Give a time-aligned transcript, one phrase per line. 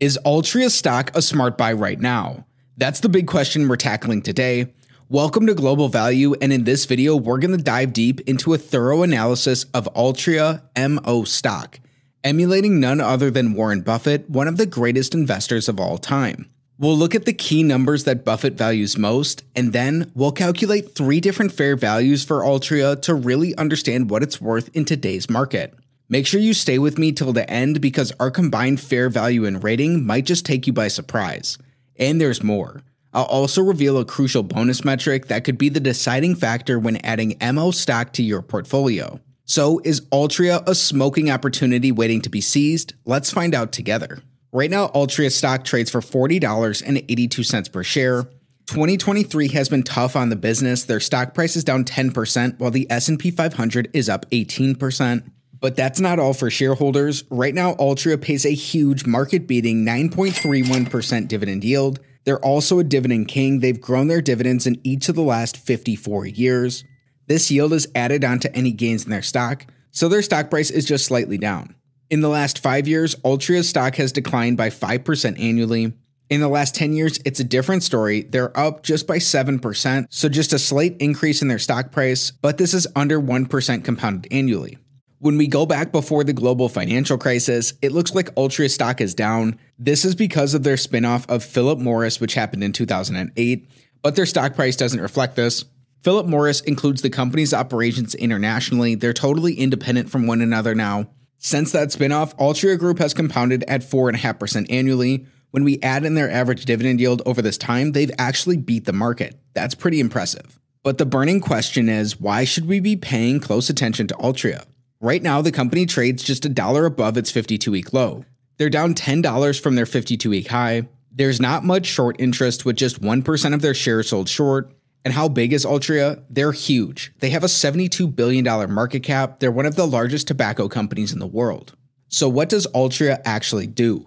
[0.00, 2.46] Is Altria stock a smart buy right now?
[2.76, 4.72] That's the big question we're tackling today.
[5.08, 8.58] Welcome to Global Value, and in this video, we're going to dive deep into a
[8.58, 11.80] thorough analysis of Altria MO stock,
[12.22, 16.48] emulating none other than Warren Buffett, one of the greatest investors of all time.
[16.78, 21.18] We'll look at the key numbers that Buffett values most, and then we'll calculate three
[21.18, 25.74] different fair values for Altria to really understand what it's worth in today's market.
[26.10, 29.62] Make sure you stay with me till the end because our combined fair value and
[29.62, 31.58] rating might just take you by surprise.
[31.98, 32.80] And there's more.
[33.12, 37.36] I'll also reveal a crucial bonus metric that could be the deciding factor when adding
[37.52, 39.20] MO stock to your portfolio.
[39.44, 42.94] So, is Altria a smoking opportunity waiting to be seized?
[43.04, 44.22] Let's find out together.
[44.50, 48.22] Right now, Altria stock trades for $40.82 per share.
[48.66, 50.84] 2023 has been tough on the business.
[50.84, 55.30] Their stock price is down 10% while the S&P 500 is up 18%.
[55.60, 57.24] But that's not all for shareholders.
[57.30, 62.00] Right now, Altria pays a huge market beating 9.31% dividend yield.
[62.24, 63.60] They're also a dividend king.
[63.60, 66.84] They've grown their dividends in each of the last 54 years.
[67.26, 70.84] This yield is added onto any gains in their stock, so their stock price is
[70.84, 71.74] just slightly down.
[72.10, 75.92] In the last five years, Altria's stock has declined by 5% annually.
[76.30, 78.22] In the last 10 years, it's a different story.
[78.22, 82.56] They're up just by 7%, so just a slight increase in their stock price, but
[82.56, 84.78] this is under 1% compounded annually.
[85.20, 89.16] When we go back before the global financial crisis, it looks like Altria stock is
[89.16, 89.58] down.
[89.76, 93.68] This is because of their spinoff of Philip Morris, which happened in 2008,
[94.00, 95.64] but their stock price doesn't reflect this.
[96.04, 98.94] Philip Morris includes the company's operations internationally.
[98.94, 101.08] They're totally independent from one another now.
[101.38, 105.26] Since that spinoff, Altria Group has compounded at 4.5% annually.
[105.50, 108.92] When we add in their average dividend yield over this time, they've actually beat the
[108.92, 109.36] market.
[109.52, 110.60] That's pretty impressive.
[110.84, 114.64] But the burning question is why should we be paying close attention to Altria?
[115.00, 118.24] Right now, the company trades just a dollar above its 52 week low.
[118.56, 120.88] They're down $10 from their 52 week high.
[121.12, 124.72] There's not much short interest with just 1% of their shares sold short.
[125.04, 126.24] And how big is Altria?
[126.28, 127.12] They're huge.
[127.20, 129.38] They have a $72 billion market cap.
[129.38, 131.76] They're one of the largest tobacco companies in the world.
[132.08, 134.06] So, what does Altria actually do?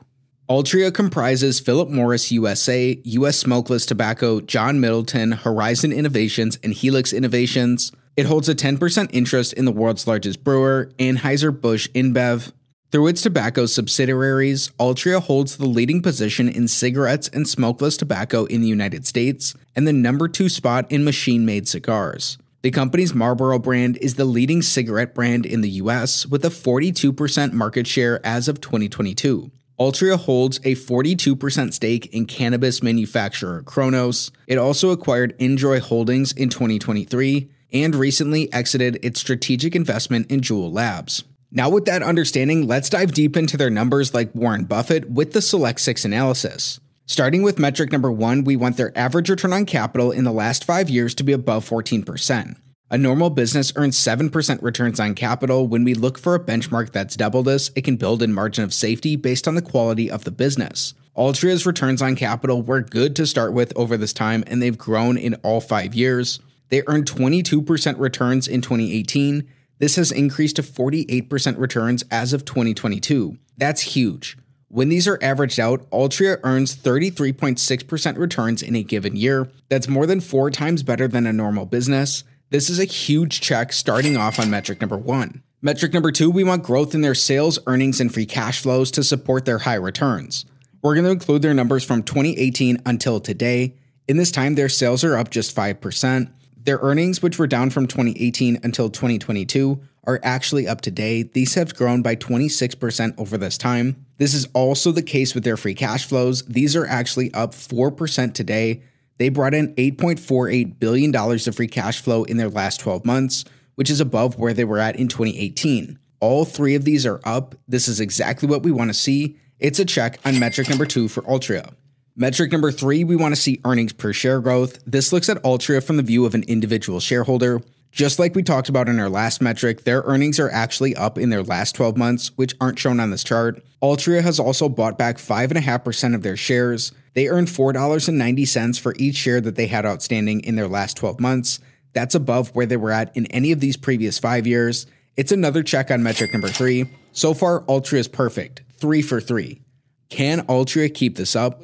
[0.49, 7.93] Altria comprises Philip Morris USA, US Smokeless Tobacco, John Middleton, Horizon Innovations, and Helix Innovations.
[8.17, 12.51] It holds a 10% interest in the world's largest brewer, Anheuser-Busch InBev.
[12.91, 18.59] Through its tobacco subsidiaries, Altria holds the leading position in cigarettes and smokeless tobacco in
[18.59, 22.37] the United States and the number 2 spot in machine-made cigars.
[22.63, 27.53] The company's Marlboro brand is the leading cigarette brand in the US with a 42%
[27.53, 29.49] market share as of 2022.
[29.79, 34.31] Altria holds a 42% stake in cannabis manufacturer Cronos.
[34.45, 40.71] It also acquired NJOY Holdings in 2023 and recently exited its strategic investment in Juul
[40.71, 41.23] Labs.
[41.51, 45.41] Now, with that understanding, let's dive deep into their numbers like Warren Buffett with the
[45.41, 46.79] Select 6 analysis.
[47.05, 50.63] Starting with metric number one, we want their average return on capital in the last
[50.63, 52.55] five years to be above 14%.
[52.89, 55.67] A normal business earns 7% returns on capital.
[55.67, 58.73] When we look for a benchmark that's double this, it can build in margin of
[58.73, 60.93] safety based on the quality of the business.
[61.17, 65.17] Altria's returns on capital were good to start with over this time, and they've grown
[65.17, 66.39] in all five years.
[66.71, 69.47] They earned 22% returns in 2018.
[69.77, 73.37] This has increased to 48% returns as of 2022.
[73.57, 74.37] That's huge.
[74.69, 79.51] When these are averaged out, Altria earns 33.6% returns in a given year.
[79.67, 82.23] That's more than four times better than a normal business.
[82.51, 85.43] This is a huge check starting off on metric number one.
[85.61, 89.03] Metric number two, we want growth in their sales, earnings, and free cash flows to
[89.03, 90.45] support their high returns.
[90.81, 93.75] We're going to include their numbers from 2018 until today.
[94.07, 96.31] In this time, their sales are up just 5%.
[96.63, 101.33] Their earnings, which were down from 2018 until 2022, are actually up to date.
[101.33, 104.05] These have grown by 26% over this time.
[104.17, 106.43] This is also the case with their free cash flows.
[106.45, 108.83] These are actually up 4% today.
[109.17, 113.45] They brought in $8.48 billion of free cash flow in their last 12 months,
[113.75, 115.97] which is above where they were at in 2018.
[116.19, 117.55] All three of these are up.
[117.67, 119.37] This is exactly what we want to see.
[119.59, 121.73] It's a check on metric number two for Altria.
[122.15, 124.79] Metric number three, we want to see earnings per share growth.
[124.85, 127.61] This looks at Altria from the view of an individual shareholder.
[127.91, 131.29] Just like we talked about in our last metric, their earnings are actually up in
[131.29, 133.63] their last 12 months, which aren't shown on this chart.
[133.81, 136.91] Altria has also bought back 5.5% of their shares.
[137.13, 141.59] They earned $4.90 for each share that they had outstanding in their last 12 months.
[141.93, 144.85] That's above where they were at in any of these previous five years.
[145.15, 146.89] It's another check on metric number three.
[147.13, 149.61] So far, Altria is perfect, three for three.
[150.09, 151.63] Can Altria keep this up?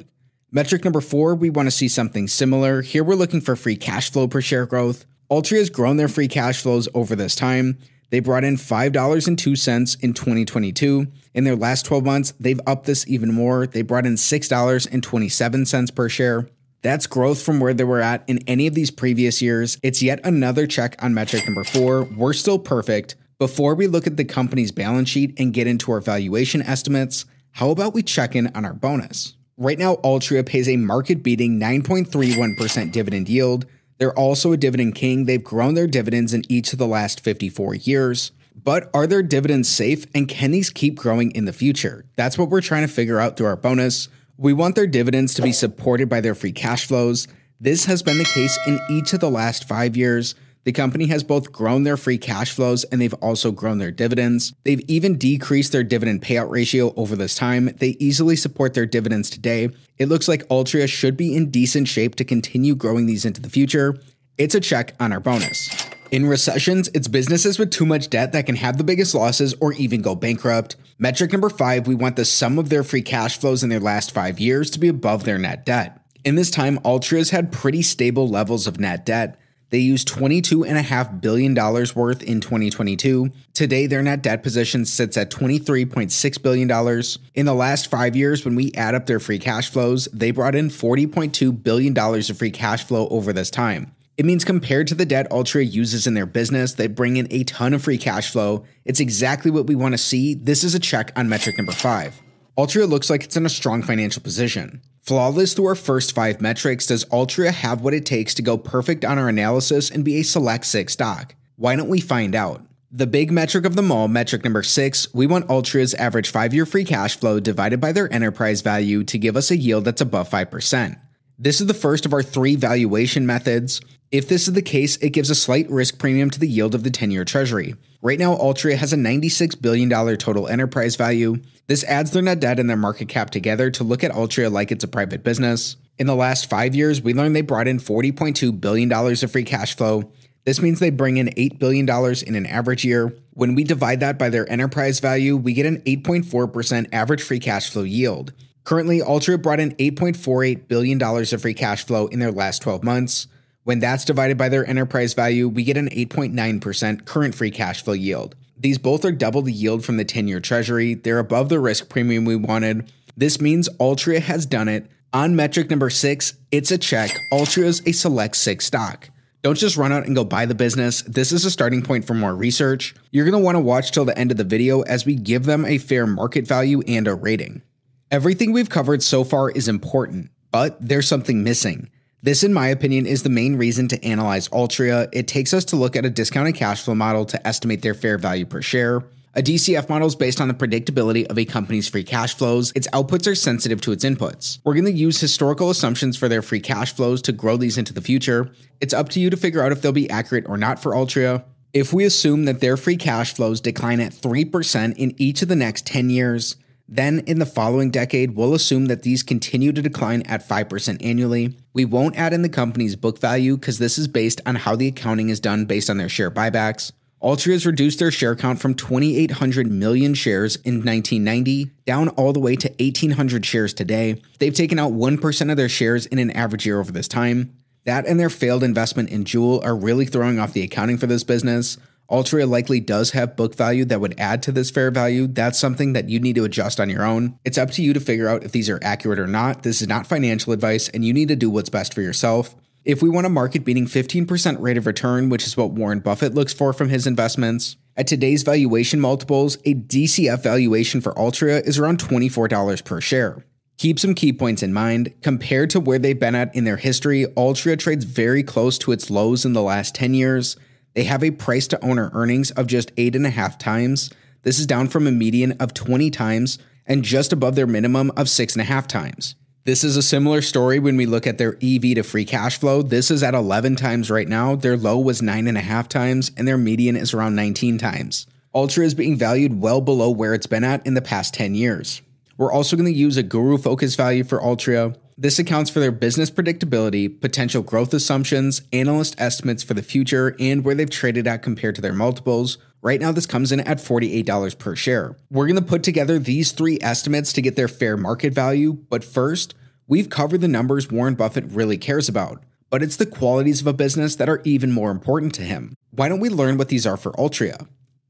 [0.50, 2.80] Metric number four, we want to see something similar.
[2.80, 5.04] Here we're looking for free cash flow per share growth.
[5.30, 7.76] Altria has grown their free cash flows over this time.
[8.08, 11.06] They brought in $5.02 in 2022.
[11.34, 13.66] In their last 12 months, they've upped this even more.
[13.66, 16.48] They brought in $6.27 per share.
[16.80, 19.76] That's growth from where they were at in any of these previous years.
[19.82, 22.04] It's yet another check on metric number four.
[22.04, 23.16] We're still perfect.
[23.38, 27.68] Before we look at the company's balance sheet and get into our valuation estimates, how
[27.68, 29.34] about we check in on our bonus?
[29.60, 33.66] Right now, Altria pays a market beating 9.31% dividend yield.
[33.98, 35.24] They're also a dividend king.
[35.24, 38.30] They've grown their dividends in each of the last 54 years.
[38.54, 42.04] But are their dividends safe and can these keep growing in the future?
[42.14, 44.08] That's what we're trying to figure out through our bonus.
[44.36, 47.26] We want their dividends to be supported by their free cash flows.
[47.60, 50.36] This has been the case in each of the last five years.
[50.64, 54.52] The company has both grown their free cash flows and they've also grown their dividends.
[54.64, 57.70] They've even decreased their dividend payout ratio over this time.
[57.78, 59.70] They easily support their dividends today.
[59.96, 63.50] It looks like Altria should be in decent shape to continue growing these into the
[63.50, 63.96] future.
[64.36, 65.70] It's a check on our bonus.
[66.10, 69.74] In recessions, it's businesses with too much debt that can have the biggest losses or
[69.74, 70.76] even go bankrupt.
[70.98, 74.12] Metric number five, we want the sum of their free cash flows in their last
[74.12, 76.00] five years to be above their net debt.
[76.24, 79.38] In this time, Altria's had pretty stable levels of net debt.
[79.70, 83.30] They used $22.5 billion worth in 2022.
[83.52, 87.02] Today, their net debt position sits at $23.6 billion.
[87.34, 90.54] In the last five years, when we add up their free cash flows, they brought
[90.54, 93.94] in $40.2 billion of free cash flow over this time.
[94.16, 97.44] It means compared to the debt Altria uses in their business, they bring in a
[97.44, 98.64] ton of free cash flow.
[98.84, 100.34] It's exactly what we want to see.
[100.34, 102.20] This is a check on metric number five.
[102.58, 104.82] Altria looks like it's in a strong financial position.
[105.08, 109.06] Flawless through our first five metrics, does Altria have what it takes to go perfect
[109.06, 111.34] on our analysis and be a select six stock?
[111.56, 112.60] Why don't we find out?
[112.92, 116.66] The big metric of them all, metric number six, we want Altria's average five year
[116.66, 120.28] free cash flow divided by their enterprise value to give us a yield that's above
[120.28, 121.00] 5%.
[121.40, 123.80] This is the first of our three valuation methods.
[124.10, 126.82] If this is the case, it gives a slight risk premium to the yield of
[126.82, 127.76] the 10 year treasury.
[128.02, 131.36] Right now, Altria has a $96 billion total enterprise value.
[131.68, 134.72] This adds their net debt and their market cap together to look at Altria like
[134.72, 135.76] it's a private business.
[135.96, 139.76] In the last five years, we learned they brought in $40.2 billion of free cash
[139.76, 140.10] flow.
[140.44, 141.88] This means they bring in $8 billion
[142.26, 143.16] in an average year.
[143.34, 147.70] When we divide that by their enterprise value, we get an 8.4% average free cash
[147.70, 148.32] flow yield.
[148.68, 153.26] Currently, Altria brought in $8.48 billion of free cash flow in their last 12 months.
[153.64, 157.94] When that's divided by their enterprise value, we get an 8.9% current free cash flow
[157.94, 158.36] yield.
[158.58, 160.92] These both are double the yield from the 10 year treasury.
[160.92, 162.92] They're above the risk premium we wanted.
[163.16, 164.86] This means Altria has done it.
[165.14, 167.10] On metric number six, it's a check.
[167.32, 169.08] Altria's a select six stock.
[169.40, 171.00] Don't just run out and go buy the business.
[171.00, 172.94] This is a starting point for more research.
[173.12, 175.46] You're going to want to watch till the end of the video as we give
[175.46, 177.62] them a fair market value and a rating.
[178.10, 181.90] Everything we've covered so far is important, but there's something missing.
[182.22, 185.10] This, in my opinion, is the main reason to analyze Altria.
[185.12, 188.16] It takes us to look at a discounted cash flow model to estimate their fair
[188.16, 189.04] value per share.
[189.34, 192.72] A DCF model is based on the predictability of a company's free cash flows.
[192.74, 194.58] Its outputs are sensitive to its inputs.
[194.64, 197.92] We're going to use historical assumptions for their free cash flows to grow these into
[197.92, 198.50] the future.
[198.80, 201.44] It's up to you to figure out if they'll be accurate or not for Altria.
[201.74, 205.56] If we assume that their free cash flows decline at 3% in each of the
[205.56, 206.56] next 10 years,
[206.90, 211.54] then, in the following decade, we'll assume that these continue to decline at 5% annually.
[211.74, 214.88] We won't add in the company's book value because this is based on how the
[214.88, 216.92] accounting is done based on their share buybacks.
[217.22, 222.40] Altria has reduced their share count from 2,800 million shares in 1990 down all the
[222.40, 224.22] way to 1,800 shares today.
[224.38, 227.52] They've taken out 1% of their shares in an average year over this time.
[227.84, 231.24] That and their failed investment in Juul are really throwing off the accounting for this
[231.24, 231.76] business.
[232.10, 235.26] Altria likely does have book value that would add to this fair value.
[235.26, 237.38] That's something that you need to adjust on your own.
[237.44, 239.62] It's up to you to figure out if these are accurate or not.
[239.62, 242.56] This is not financial advice, and you need to do what's best for yourself.
[242.82, 246.34] If we want a market beating 15% rate of return, which is what Warren Buffett
[246.34, 251.78] looks for from his investments, at today's valuation multiples, a DCF valuation for Altria is
[251.78, 253.44] around $24 per share.
[253.76, 255.12] Keep some key points in mind.
[255.22, 259.10] Compared to where they've been at in their history, Altria trades very close to its
[259.10, 260.56] lows in the last 10 years.
[260.98, 264.10] They have a price to owner earnings of just eight and a half times.
[264.42, 268.28] This is down from a median of 20 times and just above their minimum of
[268.28, 269.36] six and a half times.
[269.64, 272.82] This is a similar story when we look at their EV to free cash flow.
[272.82, 274.56] This is at 11 times right now.
[274.56, 278.26] Their low was nine and a half times, and their median is around 19 times.
[278.52, 282.02] Altria is being valued well below where it's been at in the past 10 years.
[282.36, 284.96] We're also going to use a GuruFocus value for Altria.
[285.20, 290.64] This accounts for their business predictability, potential growth assumptions, analyst estimates for the future, and
[290.64, 292.56] where they've traded at compared to their multiples.
[292.82, 295.16] Right now, this comes in at $48 per share.
[295.28, 299.02] We're going to put together these three estimates to get their fair market value, but
[299.02, 299.56] first,
[299.88, 303.72] we've covered the numbers Warren Buffett really cares about, but it's the qualities of a
[303.72, 305.74] business that are even more important to him.
[305.90, 307.66] Why don't we learn what these are for Altria?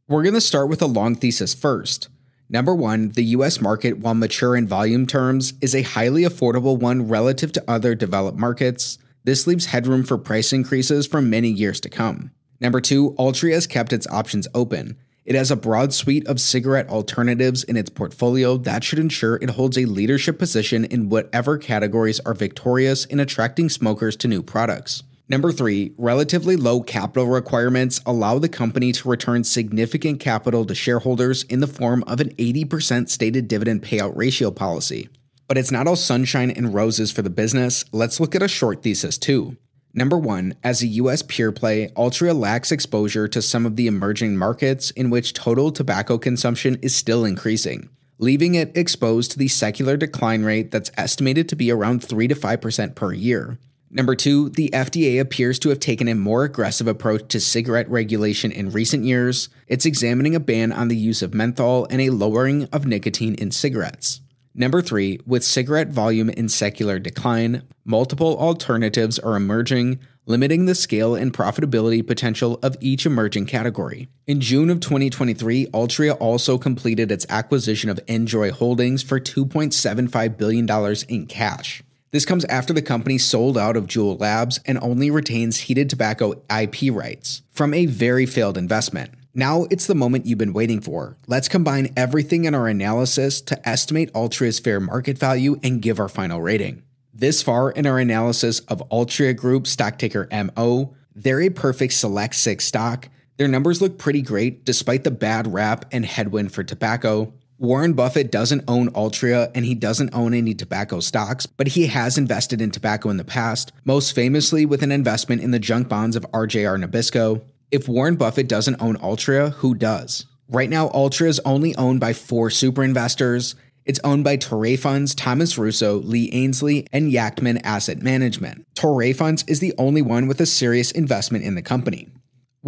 [0.08, 2.10] We're going to start with a long thesis first.
[2.50, 7.06] Number one, the US market, while mature in volume terms, is a highly affordable one
[7.06, 8.98] relative to other developed markets.
[9.24, 12.30] This leaves headroom for price increases for many years to come.
[12.58, 14.96] Number two, Altria has kept its options open.
[15.26, 19.50] It has a broad suite of cigarette alternatives in its portfolio that should ensure it
[19.50, 25.02] holds a leadership position in whatever categories are victorious in attracting smokers to new products.
[25.30, 31.42] Number three, relatively low capital requirements allow the company to return significant capital to shareholders
[31.44, 35.10] in the form of an 80% stated dividend payout ratio policy.
[35.46, 37.84] But it's not all sunshine and roses for the business.
[37.92, 39.58] Let's look at a short thesis too.
[39.92, 44.34] Number one, as a US pure play, Altria lacks exposure to some of the emerging
[44.34, 49.98] markets in which total tobacco consumption is still increasing, leaving it exposed to the secular
[49.98, 53.58] decline rate that's estimated to be around 3 to 5% per year.
[53.90, 58.52] Number two, the FDA appears to have taken a more aggressive approach to cigarette regulation
[58.52, 59.48] in recent years.
[59.66, 63.50] It's examining a ban on the use of menthol and a lowering of nicotine in
[63.50, 64.20] cigarettes.
[64.54, 71.14] Number three, with cigarette volume in secular decline, multiple alternatives are emerging, limiting the scale
[71.14, 74.08] and profitability potential of each emerging category.
[74.26, 80.68] In June of 2023, Altria also completed its acquisition of NJOY Holdings for $2.75 billion
[81.08, 81.82] in cash.
[82.10, 86.42] This comes after the company sold out of Juul Labs and only retains heated tobacco
[86.50, 89.10] IP rights from a very failed investment.
[89.34, 91.18] Now it's the moment you've been waiting for.
[91.26, 96.08] Let's combine everything in our analysis to estimate Altria's fair market value and give our
[96.08, 96.82] final rating.
[97.12, 102.36] This far in our analysis of Altria Group stock ticker MO, they're a perfect select
[102.36, 103.10] 6 stock.
[103.36, 107.34] Their numbers look pretty great despite the bad rap and headwind for tobacco.
[107.60, 112.16] Warren Buffett doesn't own Altria and he doesn't own any tobacco stocks, but he has
[112.16, 116.14] invested in tobacco in the past, most famously with an investment in the junk bonds
[116.14, 117.42] of RJR Nabisco.
[117.72, 120.26] If Warren Buffett doesn't own Altria, who does?
[120.48, 123.56] Right now, Altria is only owned by four super investors.
[123.84, 128.66] It's owned by Torray Funds, Thomas Russo, Lee Ainslie, and Yacktman Asset Management.
[128.76, 132.08] Torray Funds is the only one with a serious investment in the company.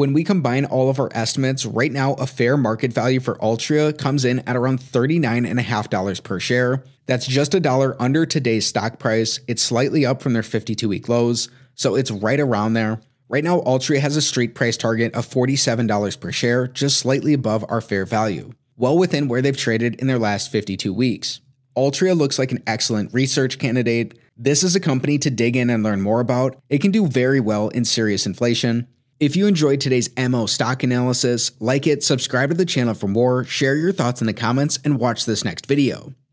[0.00, 3.92] When we combine all of our estimates, right now a fair market value for Altria
[3.92, 6.84] comes in at around $39.5 per share.
[7.04, 9.40] That's just a dollar under today's stock price.
[9.46, 13.02] It's slightly up from their 52 week lows, so it's right around there.
[13.28, 17.62] Right now, Altria has a street price target of $47 per share, just slightly above
[17.68, 21.42] our fair value, well within where they've traded in their last 52 weeks.
[21.76, 24.18] Altria looks like an excellent research candidate.
[24.34, 26.58] This is a company to dig in and learn more about.
[26.70, 28.86] It can do very well in serious inflation.
[29.20, 33.44] If you enjoyed today's MO stock analysis, like it, subscribe to the channel for more,
[33.44, 36.14] share your thoughts in the comments, and watch this next video.